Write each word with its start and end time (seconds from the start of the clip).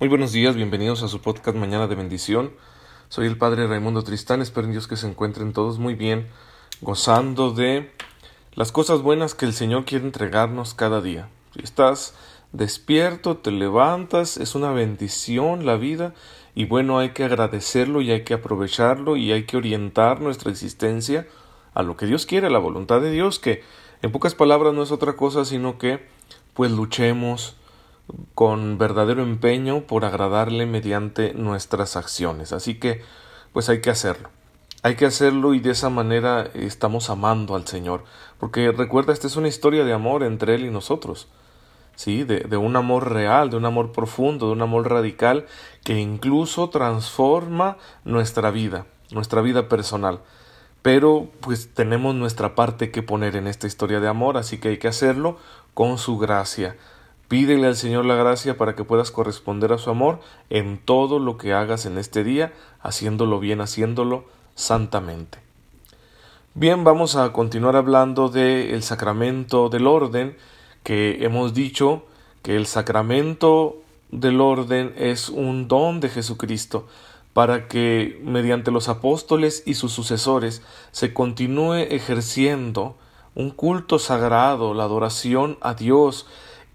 Muy 0.00 0.08
buenos 0.08 0.30
días, 0.30 0.54
bienvenidos 0.54 1.02
a 1.02 1.08
su 1.08 1.20
podcast 1.20 1.56
Mañana 1.56 1.88
de 1.88 1.96
Bendición. 1.96 2.52
Soy 3.08 3.26
el 3.26 3.36
Padre 3.36 3.66
Raimundo 3.66 4.04
Tristán, 4.04 4.40
espero 4.40 4.64
en 4.68 4.70
Dios 4.70 4.86
que 4.86 4.94
se 4.94 5.08
encuentren 5.08 5.52
todos 5.52 5.80
muy 5.80 5.96
bien, 5.96 6.28
gozando 6.80 7.50
de 7.50 7.90
las 8.54 8.70
cosas 8.70 9.02
buenas 9.02 9.34
que 9.34 9.44
el 9.44 9.52
Señor 9.52 9.86
quiere 9.86 10.04
entregarnos 10.04 10.74
cada 10.74 11.00
día. 11.00 11.28
Si 11.52 11.64
estás 11.64 12.14
despierto, 12.52 13.38
te 13.38 13.50
levantas, 13.50 14.36
es 14.36 14.54
una 14.54 14.70
bendición 14.70 15.66
la 15.66 15.74
vida 15.74 16.14
y 16.54 16.66
bueno, 16.66 17.00
hay 17.00 17.10
que 17.10 17.24
agradecerlo 17.24 18.00
y 18.00 18.12
hay 18.12 18.22
que 18.22 18.34
aprovecharlo 18.34 19.16
y 19.16 19.32
hay 19.32 19.46
que 19.46 19.56
orientar 19.56 20.20
nuestra 20.20 20.52
existencia 20.52 21.26
a 21.74 21.82
lo 21.82 21.96
que 21.96 22.06
Dios 22.06 22.24
quiere, 22.24 22.46
a 22.46 22.50
la 22.50 22.60
voluntad 22.60 23.00
de 23.00 23.10
Dios, 23.10 23.40
que 23.40 23.64
en 24.02 24.12
pocas 24.12 24.36
palabras 24.36 24.74
no 24.74 24.84
es 24.84 24.92
otra 24.92 25.14
cosa 25.14 25.44
sino 25.44 25.76
que 25.76 26.06
pues 26.54 26.70
luchemos, 26.70 27.56
con 28.34 28.78
verdadero 28.78 29.22
empeño 29.22 29.82
por 29.82 30.04
agradarle 30.04 30.66
mediante 30.66 31.34
nuestras 31.34 31.96
acciones. 31.96 32.52
Así 32.52 32.78
que, 32.78 33.02
pues 33.52 33.68
hay 33.68 33.80
que 33.80 33.90
hacerlo. 33.90 34.30
Hay 34.82 34.94
que 34.94 35.06
hacerlo 35.06 35.54
y 35.54 35.60
de 35.60 35.72
esa 35.72 35.90
manera 35.90 36.48
estamos 36.54 37.10
amando 37.10 37.56
al 37.56 37.66
Señor. 37.66 38.04
Porque 38.38 38.70
recuerda, 38.72 39.12
esta 39.12 39.26
es 39.26 39.36
una 39.36 39.48
historia 39.48 39.84
de 39.84 39.92
amor 39.92 40.22
entre 40.22 40.54
Él 40.54 40.64
y 40.64 40.70
nosotros. 40.70 41.28
Sí, 41.96 42.22
de, 42.22 42.40
de 42.40 42.56
un 42.56 42.76
amor 42.76 43.12
real, 43.12 43.50
de 43.50 43.56
un 43.56 43.64
amor 43.64 43.90
profundo, 43.90 44.46
de 44.46 44.52
un 44.52 44.62
amor 44.62 44.88
radical 44.88 45.46
que 45.82 45.98
incluso 45.98 46.70
transforma 46.70 47.76
nuestra 48.04 48.52
vida, 48.52 48.86
nuestra 49.10 49.42
vida 49.42 49.68
personal. 49.68 50.20
Pero 50.80 51.28
pues 51.40 51.74
tenemos 51.74 52.14
nuestra 52.14 52.54
parte 52.54 52.92
que 52.92 53.02
poner 53.02 53.34
en 53.34 53.48
esta 53.48 53.66
historia 53.66 53.98
de 53.98 54.06
amor, 54.06 54.36
así 54.36 54.58
que 54.58 54.68
hay 54.68 54.78
que 54.78 54.86
hacerlo 54.86 55.38
con 55.74 55.98
su 55.98 56.18
gracia 56.18 56.76
Pídele 57.28 57.66
al 57.66 57.76
Señor 57.76 58.06
la 58.06 58.14
gracia 58.14 58.56
para 58.56 58.74
que 58.74 58.84
puedas 58.84 59.10
corresponder 59.10 59.72
a 59.72 59.78
su 59.78 59.90
amor 59.90 60.20
en 60.48 60.78
todo 60.78 61.18
lo 61.18 61.36
que 61.36 61.52
hagas 61.52 61.84
en 61.84 61.98
este 61.98 62.24
día, 62.24 62.54
haciéndolo 62.80 63.38
bien, 63.38 63.60
haciéndolo 63.60 64.24
santamente. 64.54 65.38
Bien, 66.54 66.84
vamos 66.84 67.16
a 67.16 67.30
continuar 67.32 67.76
hablando 67.76 68.30
del 68.30 68.82
sacramento 68.82 69.68
del 69.68 69.86
orden, 69.86 70.36
que 70.82 71.24
hemos 71.24 71.52
dicho 71.52 72.04
que 72.42 72.56
el 72.56 72.66
sacramento 72.66 73.76
del 74.10 74.40
orden 74.40 74.94
es 74.96 75.28
un 75.28 75.68
don 75.68 76.00
de 76.00 76.08
Jesucristo 76.08 76.86
para 77.34 77.68
que 77.68 78.20
mediante 78.24 78.70
los 78.70 78.88
apóstoles 78.88 79.62
y 79.66 79.74
sus 79.74 79.92
sucesores 79.92 80.62
se 80.90 81.12
continúe 81.12 81.74
ejerciendo 81.74 82.96
un 83.34 83.50
culto 83.50 83.98
sagrado, 83.98 84.74
la 84.74 84.84
adoración 84.84 85.58
a 85.60 85.74
Dios, 85.74 86.26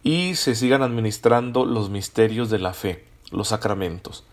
y 0.04 0.36
se 0.36 0.56
sigan 0.56 0.82
administrando 0.82 1.66
los 1.66 1.90
misterios 1.90 2.50
de 2.50 2.60
la 2.60 2.74
fe, 2.74 3.06
los 3.32 3.50
sacramentos. 3.50 4.26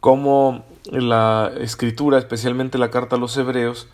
Como 0.00 0.64
la 0.90 1.52
escritura, 1.60 2.18
especialmente 2.18 2.76
la 2.76 2.90
carta 2.90 3.16
a 3.16 3.18
los 3.18 3.36
hebreos, 3.36 3.88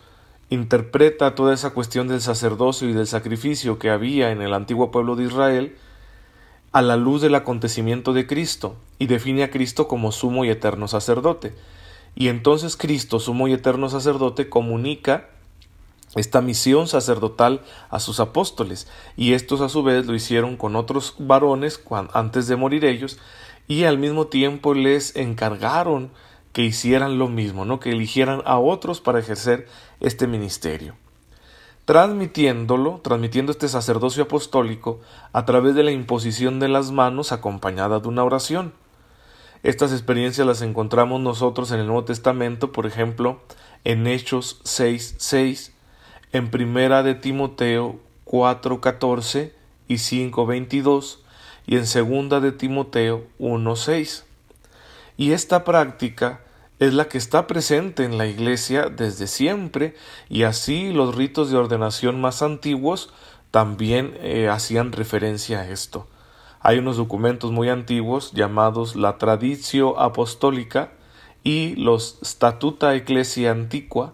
interpreta 0.49 1.35
toda 1.35 1.53
esa 1.53 1.69
cuestión 1.69 2.07
del 2.07 2.19
sacerdocio 2.19 2.89
y 2.89 2.93
del 2.93 3.07
sacrificio 3.07 3.79
que 3.79 3.89
había 3.89 4.31
en 4.31 4.41
el 4.41 4.53
antiguo 4.53 4.91
pueblo 4.91 5.15
de 5.15 5.25
Israel 5.25 5.77
a 6.73 6.81
la 6.81 6.97
luz 6.97 7.21
del 7.21 7.35
acontecimiento 7.35 8.11
de 8.11 8.27
Cristo 8.27 8.75
y 8.99 9.07
define 9.07 9.43
a 9.43 9.51
Cristo 9.51 9.87
como 9.87 10.11
sumo 10.11 10.43
y 10.43 10.49
eterno 10.49 10.87
sacerdote. 10.87 11.53
Y 12.15 12.27
entonces 12.27 12.75
Cristo, 12.75 13.19
sumo 13.19 13.47
y 13.47 13.53
eterno 13.53 13.87
sacerdote, 13.87 14.49
comunica 14.49 15.29
esta 16.15 16.41
misión 16.41 16.87
sacerdotal 16.87 17.61
a 17.89 17.99
sus 17.99 18.19
apóstoles, 18.19 18.87
y 19.15 19.33
estos 19.33 19.61
a 19.61 19.69
su 19.69 19.83
vez 19.83 20.05
lo 20.05 20.15
hicieron 20.15 20.57
con 20.57 20.75
otros 20.75 21.15
varones 21.19 21.81
antes 22.13 22.47
de 22.47 22.55
morir 22.55 22.85
ellos, 22.85 23.17
y 23.67 23.85
al 23.85 23.97
mismo 23.97 24.27
tiempo 24.27 24.73
les 24.73 25.15
encargaron 25.15 26.11
que 26.53 26.63
hicieran 26.63 27.17
lo 27.17 27.27
mismo, 27.29 27.65
¿no? 27.65 27.79
que 27.79 27.91
eligieran 27.91 28.41
a 28.45 28.59
otros 28.59 28.99
para 28.99 29.19
ejercer 29.19 29.67
este 29.99 30.27
ministerio. 30.27 30.95
Transmitiéndolo, 31.85 32.99
transmitiendo 33.01 33.51
este 33.51 33.67
sacerdocio 33.67 34.23
apostólico 34.23 34.99
a 35.33 35.45
través 35.45 35.75
de 35.75 35.83
la 35.83 35.91
imposición 35.91 36.59
de 36.59 36.67
las 36.67 36.91
manos 36.91 37.31
acompañada 37.31 37.99
de 37.99 38.07
una 38.07 38.23
oración. 38.23 38.73
Estas 39.63 39.91
experiencias 39.91 40.45
las 40.45 40.61
encontramos 40.61 41.21
nosotros 41.21 41.71
en 41.71 41.79
el 41.79 41.87
Nuevo 41.87 42.03
Testamento, 42.03 42.71
por 42.71 42.85
ejemplo, 42.85 43.41
en 43.83 44.07
Hechos 44.07 44.59
6, 44.63 45.15
6, 45.17 45.73
en 46.33 46.49
Primera 46.49 47.03
de 47.03 47.15
Timoteo 47.15 47.99
4:14 48.25 49.53
y 49.87 49.95
5:22 49.95 51.19
y 51.67 51.77
en 51.77 51.85
Segunda 51.85 52.39
de 52.39 52.51
Timoteo 52.51 53.25
1:6. 53.39 54.23
Y 55.17 55.33
esta 55.33 55.63
práctica 55.63 56.41
es 56.79 56.93
la 56.93 57.07
que 57.07 57.17
está 57.17 57.45
presente 57.45 58.05
en 58.05 58.17
la 58.17 58.25
Iglesia 58.25 58.89
desde 58.89 59.27
siempre 59.27 59.95
y 60.29 60.43
así 60.43 60.91
los 60.91 61.13
ritos 61.13 61.51
de 61.51 61.57
ordenación 61.57 62.19
más 62.19 62.41
antiguos 62.41 63.13
también 63.51 64.17
eh, 64.21 64.49
hacían 64.49 64.91
referencia 64.91 65.59
a 65.59 65.69
esto. 65.69 66.07
Hay 66.61 66.79
unos 66.79 66.97
documentos 66.97 67.51
muy 67.51 67.69
antiguos 67.69 68.31
llamados 68.31 68.95
la 68.95 69.17
Traditio 69.17 69.99
Apostólica 69.99 70.91
y 71.43 71.75
los 71.75 72.17
Statuta 72.23 72.95
Ecclesia 72.95 73.51
Antiqua 73.51 74.13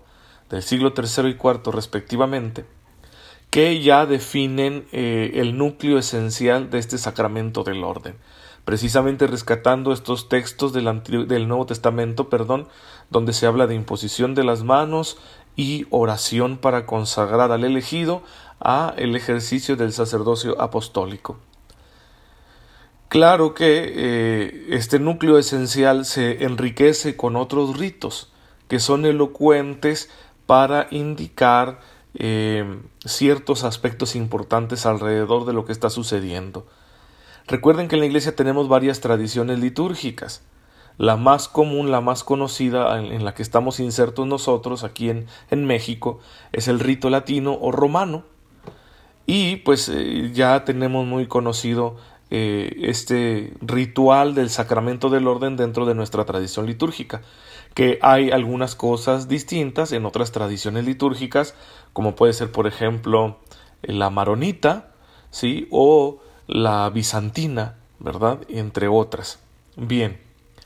del 0.50 0.63
siglo 0.63 0.94
III 0.96 1.30
y 1.30 1.31
IV 1.31 1.72
respectivamente, 1.72 2.66
que 3.50 3.81
ya 3.81 4.06
definen 4.06 4.85
eh, 4.91 5.31
el 5.35 5.58
núcleo 5.58 5.97
esencial 5.97 6.69
de 6.69 6.80
este 6.80 6.97
sacramento 6.97 7.63
del 7.63 7.84
orden, 7.84 8.16
precisamente 8.66 9.28
rescatando 9.28 9.94
estos 9.94 10.30
textos 10.30 10.74
del, 10.74 11.02
del 11.28 11.47
Nuevo 11.47 11.66
Testamento, 11.66 12.30
perdón, 12.30 12.68
donde 13.09 13.34
se 13.34 13.46
habla 13.46 13.68
de 13.68 13.75
imposición 13.75 14.35
de 14.35 14.44
las 14.44 14.63
manos 14.63 15.18
y 15.56 15.88
oración 15.90 16.58
para 16.58 16.85
consagrar 16.85 17.52
al 17.52 17.64
elegido 17.64 18.22
a 18.59 18.94
el 18.97 19.16
ejercicio 19.16 19.75
del 19.75 19.94
sacerdocio 19.94 20.59
apostólico. 20.62 21.40
Claro 23.09 23.53
que 23.53 23.94
eh, 23.96 24.68
este 24.69 25.00
núcleo 25.00 25.38
esencial 25.38 26.06
se 26.06 26.44
enriquece 26.44 27.16
con 27.16 27.38
otros 27.38 27.78
ritos 27.78 28.34
que 28.68 28.79
son 28.79 29.06
elocuentes 29.06 30.09
para 30.47 30.88
indicar 30.90 31.80
eh, 32.16 32.80
ciertos 33.06 33.63
aspectos 33.63 34.16
importantes 34.16 34.88
alrededor 34.88 35.46
de 35.46 35.53
lo 35.53 35.66
que 35.66 35.74
está 35.74 35.91
sucediendo. 35.91 36.66
Recuerden 37.46 37.88
que 37.88 37.96
en 37.96 38.00
la 38.00 38.08
Iglesia 38.08 38.35
tenemos 38.35 38.68
varias 38.68 39.02
tradiciones 39.02 39.59
litúrgicas. 39.59 40.41
La 40.97 41.16
más 41.16 41.47
común, 41.47 41.91
la 41.91 42.02
más 42.02 42.24
conocida 42.24 42.97
en, 42.97 43.24
la 43.24 43.35
que 43.35 43.44
estamos 43.44 43.80
insertos 43.80 44.25
nosotros 44.25 44.84
aquí 44.84 45.12
en, 45.12 45.66
México 45.66 46.19
es 46.53 46.68
el 46.68 46.79
rito 46.79 47.12
latino 47.12 47.56
o 47.62 47.72
romano. 47.72 48.24
Y 49.28 49.58
pues 49.58 49.88
eh, 49.90 50.31
ya 50.34 50.66
tenemos 50.66 51.06
muy 51.06 51.28
conocido 51.28 51.97
eh, 52.31 52.78
este 52.81 53.53
ritual 53.62 54.34
del 54.34 54.50
sacramento 54.50 55.09
del 55.09 55.28
orden 55.28 55.56
dentro 55.56 55.85
de 55.85 55.94
nuestra 55.94 56.25
tradición 56.25 56.66
litúrgica 56.66 57.22
que 57.78 58.00
hay 58.02 58.32
algunas 58.32 58.74
cosas 58.74 59.28
distintas 59.28 59.92
en 59.92 60.08
otras 60.08 60.32
tradiciones 60.32 60.84
litúrgicas, 60.84 61.54
como 61.94 62.16
puede 62.16 62.34
ser, 62.34 62.52
por 62.52 62.66
ejemplo, 62.66 63.38
la 63.84 64.10
maronita, 64.10 64.94
¿sí? 65.30 65.68
o 65.70 66.18
la 66.48 66.90
bizantina, 66.90 67.76
¿verdad? 68.00 68.40
Entre 68.50 68.88
otras. 68.88 69.38
Bien, 69.76 70.20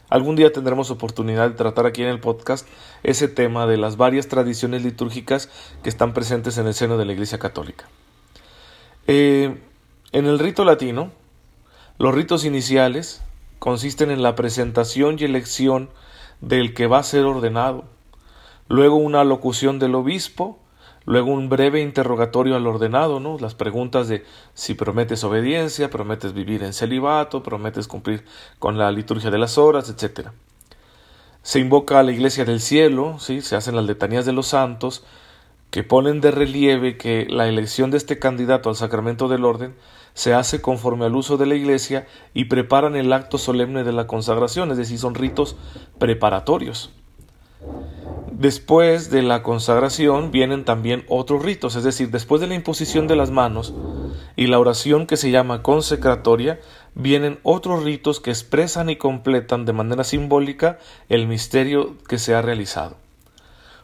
algún 0.07 0.37
día 0.37 0.53
tendremos 0.53 0.89
oportunidad 0.89 1.49
de 1.49 1.57
tratar 1.57 1.85
aquí 1.85 2.01
en 2.01 2.07
el 2.07 2.21
podcast 2.21 2.65
ese 3.03 3.27
tema 3.27 3.67
de 3.67 3.75
las 3.75 3.97
varias 3.97 4.29
tradiciones 4.29 4.81
litúrgicas 4.81 5.49
que 5.83 5.89
están 5.89 6.13
presentes 6.13 6.57
en 6.59 6.67
el 6.67 6.73
seno 6.73 6.97
de 6.97 7.03
la 7.03 7.11
Iglesia 7.11 7.39
Católica. 7.39 7.89
Eh, 9.07 9.59
en 10.13 10.25
el 10.27 10.39
rito 10.39 10.63
latino, 10.63 11.11
los 11.97 12.15
ritos 12.15 12.45
iniciales 12.45 13.21
consisten 13.59 14.11
en 14.11 14.23
la 14.23 14.35
presentación 14.35 15.17
y 15.19 15.25
elección 15.25 15.89
del 16.41 16.73
que 16.73 16.87
va 16.87 16.99
a 16.99 17.03
ser 17.03 17.25
ordenado, 17.25 17.85
luego 18.67 18.95
una 18.95 19.23
locución 19.23 19.79
del 19.79 19.95
obispo, 19.95 20.59
luego 21.05 21.31
un 21.31 21.49
breve 21.49 21.81
interrogatorio 21.81 22.55
al 22.55 22.67
ordenado, 22.67 23.19
¿no? 23.19 23.37
Las 23.39 23.55
preguntas 23.55 24.07
de 24.07 24.23
si 24.53 24.73
prometes 24.73 25.23
obediencia, 25.23 25.89
prometes 25.89 26.33
vivir 26.33 26.63
en 26.63 26.73
celibato, 26.73 27.43
prometes 27.43 27.87
cumplir 27.87 28.25
con 28.59 28.77
la 28.77 28.91
liturgia 28.91 29.31
de 29.31 29.37
las 29.37 29.57
horas, 29.57 29.89
etc. 29.89 30.29
Se 31.43 31.59
invoca 31.59 31.99
a 31.99 32.03
la 32.03 32.11
iglesia 32.11 32.45
del 32.45 32.59
cielo, 32.59 33.17
¿sí? 33.19 33.41
Se 33.41 33.55
hacen 33.55 33.75
las 33.75 33.85
letanías 33.85 34.25
de 34.25 34.33
los 34.33 34.47
santos, 34.47 35.03
que 35.71 35.83
ponen 35.83 36.21
de 36.21 36.31
relieve 36.31 36.97
que 36.97 37.25
la 37.29 37.47
elección 37.47 37.91
de 37.91 37.97
este 37.97 38.19
candidato 38.19 38.69
al 38.69 38.75
sacramento 38.75 39.27
del 39.29 39.45
orden 39.45 39.73
se 40.13 40.33
hace 40.33 40.61
conforme 40.61 41.05
al 41.05 41.15
uso 41.15 41.37
de 41.37 41.45
la 41.45 41.55
Iglesia 41.55 42.07
y 42.33 42.45
preparan 42.45 42.95
el 42.95 43.13
acto 43.13 43.37
solemne 43.37 43.83
de 43.83 43.93
la 43.93 44.07
consagración, 44.07 44.71
es 44.71 44.77
decir, 44.77 44.97
son 44.99 45.15
ritos 45.15 45.55
preparatorios. 45.99 46.91
Después 48.31 49.11
de 49.11 49.21
la 49.21 49.43
consagración 49.43 50.31
vienen 50.31 50.65
también 50.65 51.05
otros 51.07 51.43
ritos, 51.43 51.75
es 51.75 51.83
decir, 51.83 52.09
después 52.09 52.41
de 52.41 52.47
la 52.47 52.55
imposición 52.55 53.05
de 53.05 53.15
las 53.15 53.29
manos 53.29 53.73
y 54.35 54.47
la 54.47 54.57
oración 54.57 55.05
que 55.05 55.15
se 55.15 55.29
llama 55.29 55.61
consecratoria, 55.61 56.59
vienen 56.95 57.39
otros 57.43 57.83
ritos 57.83 58.19
que 58.19 58.31
expresan 58.31 58.89
y 58.89 58.95
completan 58.95 59.65
de 59.65 59.73
manera 59.73 60.03
simbólica 60.03 60.79
el 61.07 61.27
misterio 61.27 61.97
que 62.07 62.17
se 62.17 62.33
ha 62.33 62.41
realizado. 62.41 62.97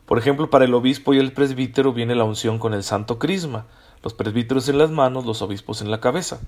Por 0.07 0.18
ejemplo, 0.18 0.50
para 0.50 0.65
el 0.65 0.73
obispo 0.73 1.13
y 1.13 1.19
el 1.19 1.33
presbítero 1.33 1.94
viene 1.94 2.15
la 2.15 2.23
unción 2.23 2.57
con 2.57 2.73
el 2.73 2.83
santo 2.83 3.19
crisma, 3.19 3.65
los 4.03 4.13
presbíteros 4.13 4.69
en 4.69 4.77
las 4.77 4.91
manos, 4.91 5.25
los 5.25 5.41
obispos 5.41 5.81
en 5.81 5.91
la 5.91 5.99
cabeza, 5.99 6.39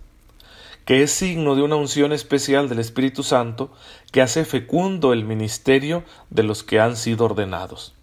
que 0.86 1.04
es 1.04 1.12
signo 1.12 1.56
de 1.56 1.62
una 1.62 1.76
unción 1.76 2.14
especial 2.14 2.70
del 2.70 2.80
Espíritu 2.80 3.24
Santo 3.24 3.70
que 4.12 4.22
hace 4.22 4.46
fecundo 4.46 5.14
el 5.14 5.24
ministerio 5.24 6.04
de 6.30 6.44
los 6.44 6.64
que 6.64 6.80
han 6.80 6.96
sido 6.96 7.26
ordenados. 7.26 7.94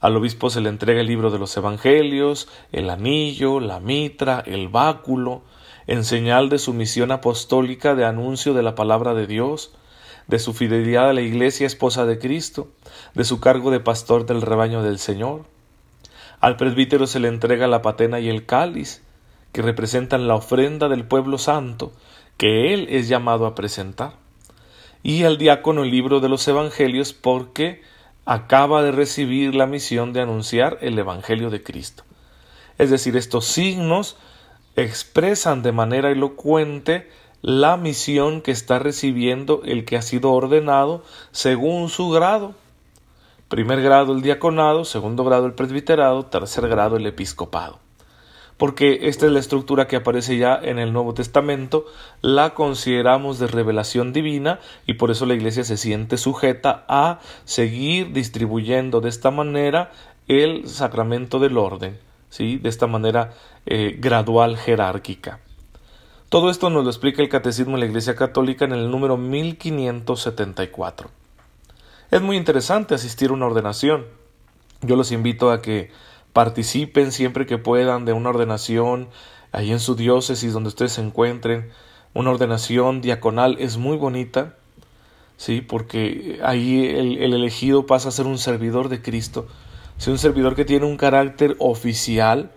Al 0.00 0.16
obispo 0.16 0.50
se 0.50 0.60
le 0.60 0.68
entrega 0.68 1.00
el 1.00 1.06
libro 1.06 1.30
de 1.30 1.38
los 1.38 1.56
Evangelios, 1.56 2.48
el 2.72 2.90
anillo, 2.90 3.60
la 3.60 3.80
mitra, 3.80 4.42
el 4.44 4.68
báculo, 4.68 5.42
en 5.86 6.04
señal 6.04 6.48
de 6.48 6.58
su 6.58 6.72
misión 6.72 7.10
apostólica 7.10 7.94
de 7.94 8.04
anuncio 8.04 8.54
de 8.54 8.62
la 8.62 8.74
palabra 8.74 9.14
de 9.14 9.26
Dios, 9.26 9.72
de 10.26 10.38
su 10.38 10.54
fidelidad 10.54 11.10
a 11.10 11.12
la 11.12 11.20
Iglesia 11.20 11.66
esposa 11.66 12.06
de 12.06 12.18
Cristo, 12.18 12.68
de 13.14 13.24
su 13.24 13.40
cargo 13.40 13.70
de 13.70 13.80
pastor 13.80 14.26
del 14.26 14.42
rebaño 14.42 14.82
del 14.82 14.98
Señor. 14.98 15.44
Al 16.44 16.56
presbítero 16.56 17.06
se 17.06 17.20
le 17.20 17.28
entrega 17.28 17.66
la 17.68 17.80
patena 17.80 18.20
y 18.20 18.28
el 18.28 18.44
cáliz, 18.44 19.02
que 19.52 19.62
representan 19.62 20.28
la 20.28 20.34
ofrenda 20.34 20.90
del 20.90 21.06
pueblo 21.06 21.38
santo, 21.38 21.94
que 22.36 22.74
él 22.74 22.86
es 22.90 23.08
llamado 23.08 23.46
a 23.46 23.54
presentar. 23.54 24.16
Y 25.02 25.22
al 25.22 25.38
diácono 25.38 25.84
el 25.84 25.90
libro 25.90 26.20
de 26.20 26.28
los 26.28 26.46
Evangelios, 26.46 27.14
porque 27.14 27.80
acaba 28.26 28.82
de 28.82 28.92
recibir 28.92 29.54
la 29.54 29.64
misión 29.64 30.12
de 30.12 30.20
anunciar 30.20 30.76
el 30.82 30.98
Evangelio 30.98 31.48
de 31.48 31.62
Cristo. 31.62 32.04
Es 32.76 32.90
decir, 32.90 33.16
estos 33.16 33.46
signos 33.46 34.18
expresan 34.76 35.62
de 35.62 35.72
manera 35.72 36.10
elocuente 36.10 37.08
la 37.40 37.78
misión 37.78 38.42
que 38.42 38.50
está 38.50 38.78
recibiendo 38.78 39.62
el 39.64 39.86
que 39.86 39.96
ha 39.96 40.02
sido 40.02 40.30
ordenado 40.32 41.04
según 41.32 41.88
su 41.88 42.10
grado. 42.10 42.54
Primer 43.48 43.82
grado 43.82 44.14
el 44.14 44.22
diaconado, 44.22 44.86
segundo 44.86 45.22
grado 45.22 45.44
el 45.44 45.52
presbiterado, 45.52 46.24
tercer 46.24 46.66
grado 46.66 46.96
el 46.96 47.06
episcopado. 47.06 47.78
Porque 48.56 49.08
esta 49.08 49.26
es 49.26 49.32
la 49.32 49.38
estructura 49.38 49.86
que 49.86 49.96
aparece 49.96 50.38
ya 50.38 50.56
en 50.56 50.78
el 50.78 50.94
Nuevo 50.94 51.12
Testamento, 51.12 51.84
la 52.22 52.54
consideramos 52.54 53.38
de 53.38 53.46
revelación 53.46 54.14
divina 54.14 54.60
y 54.86 54.94
por 54.94 55.10
eso 55.10 55.26
la 55.26 55.34
Iglesia 55.34 55.64
se 55.64 55.76
siente 55.76 56.16
sujeta 56.16 56.86
a 56.88 57.20
seguir 57.44 58.12
distribuyendo 58.12 59.02
de 59.02 59.10
esta 59.10 59.30
manera 59.30 59.92
el 60.26 60.66
sacramento 60.66 61.38
del 61.38 61.58
orden, 61.58 61.98
¿sí? 62.30 62.56
de 62.56 62.70
esta 62.70 62.86
manera 62.86 63.34
eh, 63.66 63.94
gradual 63.98 64.56
jerárquica. 64.56 65.40
Todo 66.30 66.48
esto 66.48 66.70
nos 66.70 66.84
lo 66.84 66.90
explica 66.90 67.20
el 67.20 67.28
Catecismo 67.28 67.74
de 67.74 67.80
la 67.80 67.86
Iglesia 67.86 68.16
Católica 68.16 68.64
en 68.64 68.72
el 68.72 68.90
número 68.90 69.18
1574. 69.18 71.23
Es 72.14 72.22
muy 72.22 72.36
interesante 72.36 72.94
asistir 72.94 73.30
a 73.30 73.32
una 73.32 73.46
ordenación. 73.46 74.06
Yo 74.82 74.94
los 74.94 75.10
invito 75.10 75.50
a 75.50 75.60
que 75.60 75.90
participen 76.32 77.10
siempre 77.10 77.44
que 77.44 77.58
puedan 77.58 78.04
de 78.04 78.12
una 78.12 78.30
ordenación 78.30 79.08
ahí 79.50 79.72
en 79.72 79.80
su 79.80 79.96
diócesis 79.96 80.52
donde 80.52 80.68
ustedes 80.68 80.92
se 80.92 81.00
encuentren. 81.00 81.70
Una 82.12 82.30
ordenación 82.30 83.00
diaconal 83.00 83.56
es 83.58 83.78
muy 83.78 83.96
bonita, 83.96 84.54
sí, 85.38 85.60
porque 85.60 86.38
ahí 86.44 86.86
el, 86.86 87.18
el 87.18 87.34
elegido 87.34 87.84
pasa 87.84 88.10
a 88.10 88.12
ser 88.12 88.28
un 88.28 88.38
servidor 88.38 88.90
de 88.90 89.02
Cristo, 89.02 89.48
sí, 89.98 90.12
un 90.12 90.18
servidor 90.18 90.54
que 90.54 90.64
tiene 90.64 90.86
un 90.86 90.96
carácter 90.96 91.56
oficial, 91.58 92.52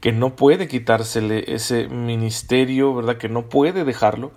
que 0.00 0.12
no 0.12 0.34
puede 0.34 0.66
quitársele 0.66 1.44
ese 1.54 1.88
ministerio, 1.88 2.94
¿verdad? 2.94 3.18
Que 3.18 3.28
no 3.28 3.50
puede 3.50 3.84
dejarlo. 3.84 4.32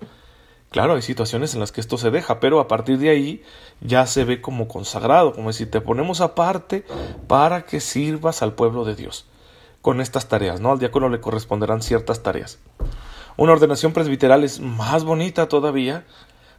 Claro, 0.71 0.95
hay 0.95 1.01
situaciones 1.01 1.53
en 1.53 1.61
las 1.61 1.71
que 1.71 1.81
esto 1.81 1.97
se 1.97 2.11
deja, 2.11 2.39
pero 2.39 2.59
a 2.59 2.67
partir 2.67 2.97
de 2.97 3.09
ahí 3.09 3.43
ya 3.79 4.05
se 4.05 4.25
ve 4.25 4.41
como 4.41 4.67
consagrado, 4.67 5.33
como 5.33 5.53
si 5.53 5.65
te 5.65 5.81
ponemos 5.81 6.19
aparte 6.19 6.85
para 7.27 7.65
que 7.65 7.79
sirvas 7.79 8.41
al 8.41 8.53
pueblo 8.53 8.83
de 8.83 8.95
Dios 8.95 9.25
con 9.81 10.01
estas 10.01 10.27
tareas, 10.27 10.59
¿no? 10.59 10.71
Al 10.71 10.79
diácono 10.79 11.07
le 11.07 11.21
corresponderán 11.21 11.81
ciertas 11.81 12.21
tareas. 12.21 12.59
Una 13.37 13.53
ordenación 13.53 13.93
presbiteral 13.93 14.43
es 14.43 14.59
más 14.59 15.05
bonita 15.05 15.47
todavía, 15.47 16.03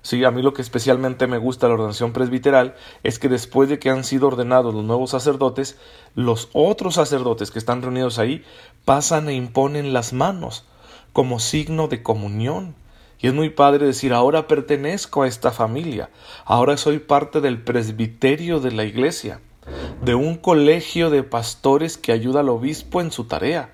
Sí, 0.01 0.25
a 0.25 0.31
mí 0.31 0.43
lo 0.43 0.55
que 0.55 0.63
especialmente 0.63 1.27
me 1.27 1.39
gusta 1.39 1.69
la 1.69 1.75
ordenación 1.75 2.13
presbiteral 2.13 2.77
es 3.03 3.19
que 3.19 3.29
después 3.29 3.69
de 3.69 3.79
que 3.79 3.91
han 3.91 4.05
sido 4.05 4.29
ordenados 4.29 4.73
los 4.75 4.85
nuevos 4.85 5.11
sacerdotes, 5.11 5.77
los 6.15 6.49
otros 6.53 6.95
sacerdotes 6.95 7.51
que 7.51 7.59
están 7.59 7.83
reunidos 7.83 8.19
ahí 8.19 8.45
pasan 8.85 9.29
e 9.29 9.35
imponen 9.35 9.93
las 9.93 10.13
manos 10.13 10.65
como 11.13 11.41
signo 11.41 11.89
de 11.89 12.03
comunión. 12.03 12.75
Y 13.21 13.29
es 13.29 13.35
muy 13.35 13.51
padre 13.51 13.87
decir, 13.87 14.13
ahora 14.13 14.47
pertenezco 14.47 15.23
a 15.23 15.29
esta 15.29 15.51
familia, 15.51 16.11
ahora 16.45 16.77
soy 16.77 16.99
parte 16.99 17.41
del 17.41 17.61
presbiterio 17.61 18.61
de 18.61 18.73
la 18.73 18.85
iglesia, 18.85 19.41
de 20.03 20.15
un 20.15 20.37
colegio 20.37 21.11
de 21.11 21.23
pastores 21.23 21.99
que 21.99 22.13
ayuda 22.13 22.41
al 22.41 22.49
obispo 22.49 23.01
en 23.01 23.11
su 23.11 23.25
tarea, 23.25 23.73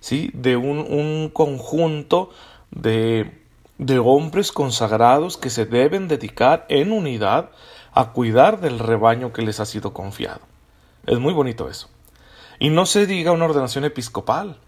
¿sí? 0.00 0.30
de 0.32 0.56
un, 0.56 0.78
un 0.78 1.30
conjunto 1.32 2.30
de 2.70 3.38
de 3.78 4.00
hombres 4.00 4.50
consagrados 4.50 5.36
que 5.36 5.50
se 5.50 5.64
deben 5.64 6.08
dedicar 6.08 6.66
en 6.68 6.92
unidad 6.92 7.50
a 7.92 8.12
cuidar 8.12 8.60
del 8.60 8.78
rebaño 8.78 9.32
que 9.32 9.42
les 9.42 9.60
ha 9.60 9.66
sido 9.66 9.94
confiado. 9.94 10.40
Es 11.06 11.18
muy 11.18 11.32
bonito 11.32 11.70
eso. 11.70 11.88
Y 12.58 12.70
no 12.70 12.86
se 12.86 13.06
diga 13.06 13.32
una 13.32 13.44
ordenación 13.44 13.84
episcopal, 13.84 14.58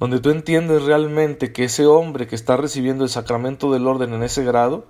donde 0.00 0.20
tú 0.20 0.30
entiendes 0.30 0.82
realmente 0.82 1.52
que 1.52 1.64
ese 1.64 1.86
hombre 1.86 2.26
que 2.26 2.34
está 2.34 2.56
recibiendo 2.56 3.04
el 3.04 3.10
sacramento 3.10 3.72
del 3.72 3.86
orden 3.86 4.12
en 4.14 4.22
ese 4.22 4.44
grado, 4.44 4.86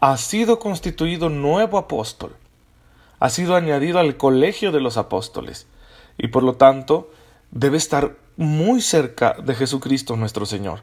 ha 0.00 0.16
sido 0.16 0.58
constituido 0.58 1.28
nuevo 1.28 1.78
apóstol, 1.78 2.36
ha 3.18 3.30
sido 3.30 3.56
añadido 3.56 3.98
al 3.98 4.16
colegio 4.16 4.72
de 4.72 4.80
los 4.80 4.96
apóstoles, 4.96 5.66
y 6.18 6.28
por 6.28 6.42
lo 6.42 6.54
tanto 6.54 7.10
debe 7.50 7.76
estar 7.76 8.16
muy 8.36 8.80
cerca 8.80 9.36
de 9.42 9.54
Jesucristo 9.54 10.16
nuestro 10.16 10.44
Señor 10.44 10.80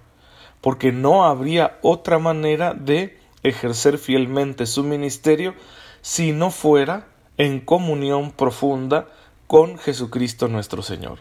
porque 0.64 0.94
no 0.94 1.26
habría 1.26 1.78
otra 1.82 2.20
manera 2.20 2.74
de 2.74 3.20
ejercer 3.44 3.98
fielmente 3.98 4.66
su 4.66 4.86
ministerio 4.86 5.56
si 6.02 6.32
no 6.32 6.52
fuera 6.52 7.10
en 7.38 7.60
comunión 7.60 8.32
profunda 8.32 9.10
con 9.46 9.78
Jesucristo 9.78 10.48
nuestro 10.48 10.82
Señor. 10.82 11.20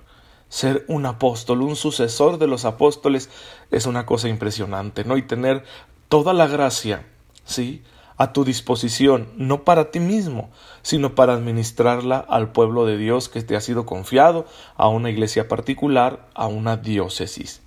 Ser 0.53 0.85
un 0.87 1.07
apóstol, 1.07 1.63
un 1.63 1.77
sucesor 1.77 2.37
de 2.37 2.47
los 2.47 2.67
apóstoles, 2.67 3.31
es 3.71 3.87
una 3.87 4.05
cosa 4.05 4.29
impresionante, 4.29 5.03
¿no? 5.03 5.17
Y 5.17 5.23
tener 5.23 5.65
toda 6.11 6.35
la 6.35 6.47
gracia, 6.47 7.07
¿sí? 7.47 7.83
a 8.19 8.35
tu 8.35 8.45
disposición, 8.45 9.29
no 9.39 9.65
para 9.65 9.91
ti 9.91 9.99
mismo, 9.99 10.51
sino 10.83 11.15
para 11.15 11.33
administrarla 11.33 12.19
al 12.19 12.53
pueblo 12.53 12.85
de 12.85 12.99
Dios 12.99 13.31
que 13.31 13.41
te 13.41 13.57
ha 13.57 13.63
sido 13.63 13.87
confiado, 13.87 14.45
a 14.77 14.89
una 14.89 15.09
iglesia 15.09 15.49
particular, 15.49 16.29
a 16.35 16.49
una 16.49 16.77
diócesis. 16.77 17.63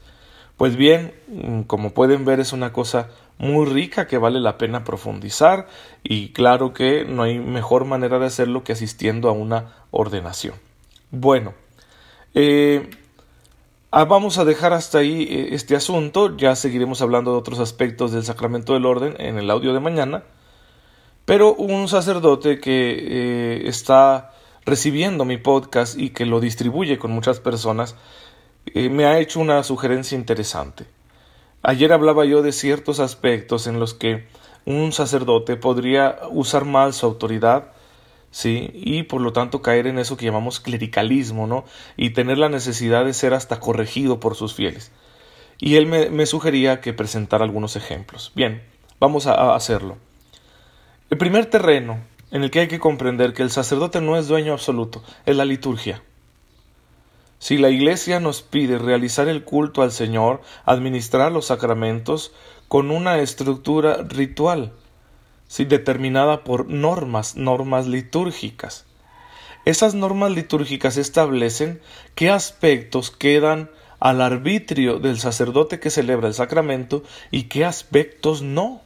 Pues 0.56 0.75
bien, 0.75 1.15
mm, 1.27 1.62
como 1.62 1.89
pueden 1.89 2.24
ver 2.24 2.39
es 2.39 2.54
una 2.54 2.72
cosa 2.72 3.10
muy 3.39 3.65
rica 3.65 4.06
que 4.06 4.20
vale 4.20 4.39
la 4.39 4.60
pena 4.60 4.84
profundizar 4.84 5.68
y 6.04 6.34
claro 6.34 6.72
que 6.72 7.04
no 7.04 7.24
hay 7.24 7.39
mejor 7.39 7.86
manera 7.86 8.20
de 8.20 8.27
hacerlo 8.27 8.63
que 8.63 8.74
asistiendo 8.74 9.27
a 9.27 9.32
una 9.32 9.74
ordenación. 9.89 10.54
Bueno, 11.10 11.56
eh, 12.36 12.89
ah, 13.92 14.06
vamos 14.06 14.38
a 14.38 14.46
dejar 14.46 14.74
hasta 14.74 15.00
ahí 15.00 15.24
eh, 15.24 15.48
este 15.51 15.75
asunto, 15.75 16.36
ya 16.38 16.56
seguiremos 16.56 17.01
hablando 17.01 17.32
de 17.32 17.38
otros 17.38 17.60
aspectos 17.60 18.12
del 18.12 18.24
sacramento 18.24 18.74
del 18.74 18.86
orden 18.86 19.15
en 19.20 19.38
el 19.38 19.50
audio 19.50 19.74
de 19.74 19.80
mañana, 19.80 20.24
pero 21.25 21.56
un 21.56 21.88
sacerdote 21.88 22.60
que 22.60 22.98
eh, 23.00 23.68
está 23.68 24.34
recibiendo 24.65 25.25
mi 25.25 25.38
podcast 25.38 25.98
y 25.98 26.10
que 26.10 26.25
lo 26.25 26.39
distribuye 26.39 26.98
con 27.00 27.12
muchas 27.12 27.39
personas, 27.39 27.96
me 28.74 29.06
ha 29.06 29.20
hecho 29.20 29.39
una 29.39 29.63
sugerencia 29.63 30.18
interesante. 30.18 30.86
Ayer 31.62 31.94
hablaba 31.94 32.25
yo 32.25 32.42
de 32.42 32.51
ciertos 32.51 33.00
aspectos 33.00 33.68
en 33.68 33.80
los 33.80 33.94
que 33.94 34.27
un 34.65 34.92
sacerdote 34.92 35.56
podría 35.56 36.20
usar 36.32 36.65
mal 36.65 36.94
su 36.94 37.06
autoridad, 37.06 37.75
sí, 38.36 38.70
y 38.74 39.04
por 39.04 39.22
lo 39.22 39.32
tanto 39.32 39.62
caer 39.62 39.88
en 39.88 39.98
eso 39.98 40.18
que 40.18 40.25
llamamos 40.25 40.60
clericalismo, 40.60 41.48
¿no? 41.48 41.63
Y 41.96 42.10
tener 42.10 42.38
la 42.38 42.50
necesidad 42.50 43.06
de 43.06 43.13
ser 43.13 43.34
hasta 43.34 43.62
corregido 43.62 44.20
por 44.20 44.36
sus 44.36 44.54
fieles. 44.54 44.92
Y 45.58 45.77
él 45.77 45.88
me, 45.88 46.10
me 46.10 46.25
sugería 46.25 46.82
que 46.82 46.92
presentara 46.92 47.46
algunos 47.46 47.77
ejemplos. 47.77 48.34
Bien, 48.36 48.62
vamos 49.00 49.25
a 49.25 49.56
hacerlo. 49.56 49.96
El 51.10 51.18
primer 51.18 51.46
terreno 51.46 52.00
en 52.32 52.44
el 52.44 52.51
que 52.51 52.60
hay 52.60 52.68
que 52.68 52.80
comprender 52.80 53.34
que 53.34 53.42
el 53.44 53.51
sacerdote 53.51 54.01
no 54.01 54.18
es 54.18 54.27
dueño 54.27 54.51
absoluto 54.51 55.01
es 55.25 55.38
la 55.38 55.46
liturgia. 55.46 56.04
Si 57.39 57.58
la 57.58 57.70
Iglesia 57.70 58.20
nos 58.20 58.42
pide 58.42 58.80
realizar 58.80 59.30
el 59.30 59.46
culto 59.46 59.82
al 59.82 59.94
Señor, 59.94 60.42
administrar 60.65 61.32
los 61.32 61.46
sacramentos 61.46 62.34
con 62.68 62.92
una 62.92 63.20
estructura 63.20 64.04
ritual, 64.04 64.74
determinada 65.66 66.44
por 66.44 66.68
normas, 66.70 67.36
normas 67.36 67.88
litúrgicas. 67.88 68.86
Esas 69.66 69.96
normas 69.96 70.32
litúrgicas 70.32 70.98
establecen 70.98 71.82
qué 72.14 72.30
aspectos 72.30 73.10
quedan 73.10 73.70
al 74.00 74.22
arbitrio 74.22 75.00
del 75.00 75.20
sacerdote 75.20 75.80
que 75.80 75.90
celebra 75.90 76.28
el 76.28 76.34
sacramento 76.34 77.04
y 77.32 77.44
qué 77.44 77.66
aspectos 77.66 78.42
no. 78.42 78.82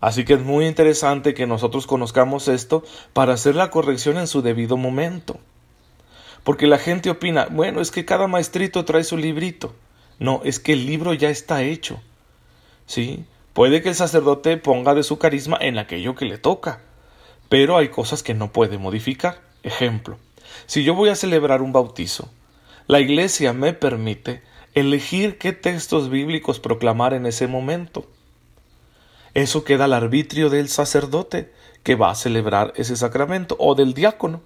Así 0.00 0.24
que 0.24 0.34
es 0.34 0.40
muy 0.40 0.66
interesante 0.66 1.32
que 1.32 1.46
nosotros 1.46 1.86
conozcamos 1.86 2.48
esto 2.48 2.84
para 3.14 3.32
hacer 3.32 3.54
la 3.54 3.70
corrección 3.70 4.18
en 4.18 4.26
su 4.26 4.42
debido 4.42 4.76
momento. 4.76 5.40
Porque 6.42 6.66
la 6.66 6.78
gente 6.78 7.08
opina, 7.08 7.46
bueno, 7.50 7.80
es 7.80 7.90
que 7.90 8.04
cada 8.04 8.26
maestrito 8.26 8.84
trae 8.84 9.02
su 9.02 9.16
librito. 9.16 9.74
No, 10.18 10.42
es 10.44 10.60
que 10.60 10.74
el 10.74 10.84
libro 10.84 11.14
ya 11.14 11.30
está 11.30 11.62
hecho. 11.62 12.02
¿Sí? 12.86 13.24
Puede 13.54 13.82
que 13.82 13.90
el 13.90 13.94
sacerdote 13.94 14.56
ponga 14.56 14.94
de 14.94 15.04
su 15.04 15.18
carisma 15.18 15.56
en 15.60 15.78
aquello 15.78 16.16
que 16.16 16.24
le 16.24 16.38
toca, 16.38 16.80
pero 17.48 17.76
hay 17.76 17.88
cosas 17.88 18.24
que 18.24 18.34
no 18.34 18.50
puede 18.50 18.78
modificar. 18.78 19.42
Ejemplo, 19.62 20.18
si 20.66 20.82
yo 20.82 20.96
voy 20.96 21.08
a 21.08 21.14
celebrar 21.14 21.62
un 21.62 21.72
bautizo, 21.72 22.28
la 22.88 22.98
Iglesia 22.98 23.52
me 23.52 23.72
permite 23.72 24.42
elegir 24.74 25.38
qué 25.38 25.52
textos 25.52 26.10
bíblicos 26.10 26.58
proclamar 26.58 27.14
en 27.14 27.26
ese 27.26 27.46
momento. 27.46 28.06
Eso 29.34 29.62
queda 29.62 29.84
al 29.84 29.92
arbitrio 29.92 30.50
del 30.50 30.68
sacerdote 30.68 31.52
que 31.84 31.94
va 31.94 32.10
a 32.10 32.16
celebrar 32.16 32.72
ese 32.74 32.96
sacramento 32.96 33.54
o 33.60 33.76
del 33.76 33.94
diácono. 33.94 34.42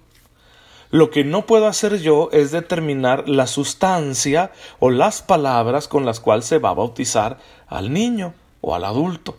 Lo 0.91 1.09
que 1.09 1.23
no 1.23 1.47
puedo 1.47 1.65
hacer 1.65 1.99
yo 1.99 2.29
es 2.31 2.51
determinar 2.51 3.27
la 3.27 3.47
sustancia 3.47 4.51
o 4.77 4.91
las 4.91 5.23
palabras 5.23 5.87
con 5.87 6.05
las 6.05 6.19
cuales 6.19 6.45
se 6.45 6.59
va 6.59 6.69
a 6.69 6.75
bautizar 6.75 7.39
al 7.67 7.91
niño 7.91 8.35
o 8.61 8.75
al 8.75 8.85
adulto. 8.85 9.37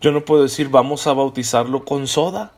Yo 0.00 0.12
no 0.12 0.24
puedo 0.24 0.42
decir 0.42 0.68
vamos 0.68 1.06
a 1.06 1.12
bautizarlo 1.12 1.84
con 1.84 2.06
soda 2.06 2.52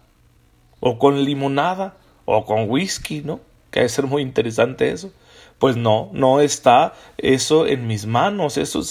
o 0.80 0.98
con 0.98 1.24
limonada 1.24 1.96
o 2.24 2.44
con 2.44 2.70
whisky, 2.70 3.20
¿no? 3.20 3.40
Que 3.70 3.80
debe 3.80 3.88
ser 3.88 4.06
muy 4.06 4.22
interesante 4.22 4.90
eso. 4.90 5.12
Pues 5.58 5.76
no, 5.76 6.10
no 6.12 6.40
está 6.40 6.94
eso 7.18 7.66
en 7.66 7.86
mis 7.86 8.06
manos, 8.06 8.56
eso 8.56 8.82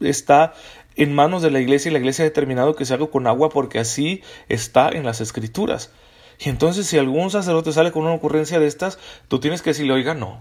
está 0.00 0.54
en 0.96 1.14
manos 1.14 1.42
de 1.42 1.50
la 1.50 1.60
iglesia 1.60 1.88
y 1.88 1.92
la 1.92 1.98
iglesia 1.98 2.24
ha 2.24 2.28
determinado 2.28 2.76
que 2.76 2.84
se 2.84 2.94
haga 2.94 3.06
con 3.06 3.26
agua 3.26 3.48
porque 3.48 3.78
así 3.78 4.22
está 4.48 4.90
en 4.90 5.04
las 5.04 5.20
escrituras. 5.20 5.90
Y 6.38 6.48
entonces 6.48 6.86
si 6.86 6.98
algún 6.98 7.30
sacerdote 7.30 7.72
sale 7.72 7.92
con 7.92 8.04
una 8.04 8.14
ocurrencia 8.14 8.58
de 8.58 8.66
estas, 8.66 8.98
tú 9.28 9.40
tienes 9.40 9.62
que 9.62 9.70
decirle, 9.70 9.92
oiga, 9.92 10.14
no. 10.14 10.40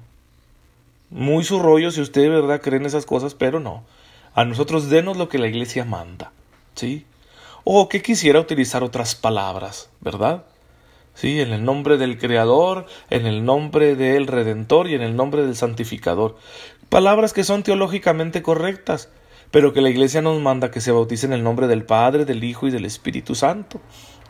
Muy 1.10 1.44
su 1.44 1.60
rollo 1.60 1.92
si 1.92 2.02
usted 2.02 2.22
de 2.22 2.30
verdad 2.30 2.62
cree 2.62 2.80
en 2.80 2.86
esas 2.86 3.06
cosas, 3.06 3.34
pero 3.34 3.60
no. 3.60 3.84
A 4.34 4.46
nosotros 4.46 4.90
denos 4.90 5.18
lo 5.18 5.30
que 5.30 5.40
la 5.40 5.48
iglesia 5.48 5.86
manda. 5.86 6.32
¿Sí? 6.76 7.06
O 7.64 7.90
que 7.90 8.02
quisiera 8.02 8.40
utilizar 8.40 8.84
otras 8.84 9.16
palabras, 9.16 9.90
¿verdad? 10.00 10.46
Sí, 11.14 11.42
en 11.42 11.52
el 11.52 11.66
nombre 11.66 11.98
del 11.98 12.18
Creador, 12.18 12.86
en 13.10 13.26
el 13.26 13.44
nombre 13.44 13.96
del 13.96 14.28
Redentor 14.28 14.88
y 14.88 14.96
en 14.96 15.02
el 15.02 15.16
nombre 15.16 15.44
del 15.44 15.56
Santificador. 15.56 16.38
Palabras 16.88 17.34
que 17.34 17.44
son 17.44 17.64
teológicamente 17.64 18.42
correctas, 18.42 19.10
pero 19.52 19.74
que 19.74 19.82
la 19.82 19.90
Iglesia 19.90 20.22
nos 20.22 20.40
manda 20.40 20.72
que 20.72 20.82
se 20.82 20.92
bautice 20.92 21.26
en 21.26 21.34
el 21.34 21.44
nombre 21.44 21.68
del 21.68 21.84
Padre, 21.84 22.24
del 22.24 22.44
Hijo 22.44 22.68
y 22.68 22.72
del 22.72 22.86
Espíritu 22.86 23.36
Santo. 23.36 23.82